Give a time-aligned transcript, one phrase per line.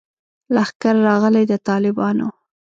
[0.55, 2.27] لښکر راغلی د طالبانو